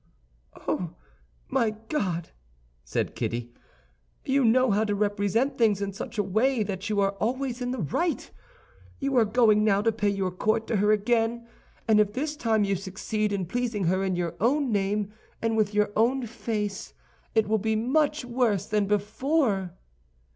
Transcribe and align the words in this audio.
"Oh, 0.67 0.95
my 1.47 1.75
God!" 1.87 2.31
said 2.83 3.13
Kitty, 3.15 3.53
"you 4.25 4.43
know 4.43 4.71
how 4.71 4.83
to 4.83 4.95
represent 4.95 5.59
things 5.59 5.79
in 5.79 5.93
such 5.93 6.17
a 6.17 6.23
way 6.23 6.63
that 6.63 6.89
you 6.89 6.99
are 7.01 7.11
always 7.19 7.61
in 7.61 7.69
the 7.69 7.77
right. 7.83 8.31
You 8.97 9.15
are 9.17 9.25
going 9.25 9.63
now 9.63 9.83
to 9.83 9.91
pay 9.91 10.09
your 10.09 10.31
court 10.31 10.65
to 10.69 10.77
her 10.77 10.91
again, 10.91 11.47
and 11.87 11.99
if 11.99 12.13
this 12.13 12.35
time 12.35 12.63
you 12.63 12.75
succeed 12.75 13.31
in 13.31 13.45
pleasing 13.45 13.83
her 13.83 14.03
in 14.03 14.15
your 14.15 14.33
own 14.39 14.71
name 14.71 15.13
and 15.39 15.55
with 15.55 15.71
your 15.75 15.91
own 15.95 16.25
face, 16.25 16.95
it 17.35 17.47
will 17.47 17.59
be 17.59 17.75
much 17.75 18.25
worse 18.25 18.65
than 18.65 18.87
before." 18.87 19.75